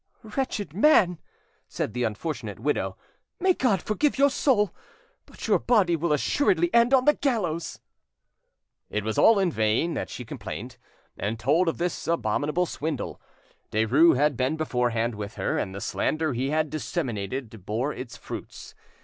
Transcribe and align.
"Wretched 0.23 0.73
man," 0.73 1.19
said 1.67 1.93
the 1.93 2.05
unfortunate 2.05 2.57
widow, 2.59 2.97
"may 3.39 3.53
God 3.53 3.83
forgive 3.83 4.17
your 4.17 4.31
soul; 4.31 4.73
but 5.27 5.45
your 5.47 5.59
body 5.59 5.95
will 5.95 6.11
assuredly 6.11 6.73
end 6.73 6.91
on 6.91 7.05
the 7.05 7.13
gallows!" 7.13 7.79
It 8.89 9.03
was 9.03 9.19
in 9.19 9.51
vain 9.51 9.93
that 9.93 10.09
she 10.09 10.25
complained, 10.25 10.77
and 11.19 11.37
told 11.39 11.67
of 11.67 11.77
this 11.77 12.07
abominable 12.07 12.65
swindle; 12.65 13.21
Derues 13.71 14.15
had 14.15 14.35
been 14.35 14.57
beforehand 14.57 15.13
with 15.13 15.35
her, 15.35 15.59
and 15.59 15.75
the 15.75 15.79
slander 15.81 16.33
he 16.33 16.49
had 16.49 16.71
disseminated 16.71 17.63
bore 17.67 17.93
its 17.93 18.17
fruits. 18.17 18.73